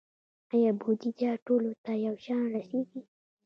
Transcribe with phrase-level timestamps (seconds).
[0.53, 3.01] آیا بودیجه ټولو ته یو شان رسیږي؟